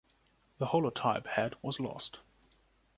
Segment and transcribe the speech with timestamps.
[0.57, 2.21] The holotype head was lost.